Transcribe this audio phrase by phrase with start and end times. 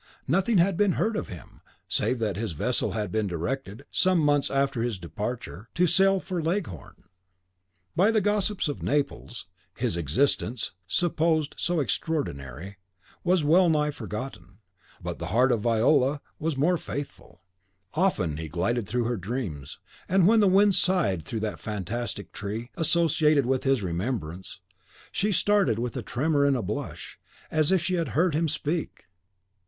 [0.27, 4.49] Nothing had been heard of him, save that his vessel had been directed, some months
[4.49, 7.03] after his departure, to sail for Leghorn.
[7.95, 9.45] By the gossips of Naples,
[9.75, 12.77] his existence, supposed so extraordinary,
[13.23, 14.57] was wellnigh forgotten;
[15.03, 17.43] but the heart of Viola was more faithful.
[17.93, 19.77] Often he glided through her dreams,
[20.09, 24.61] and when the wind sighed through that fantastic tree, associated with his remembrance,
[25.11, 27.19] she started with a tremor and a blush,
[27.51, 29.05] as if she had heard him speak.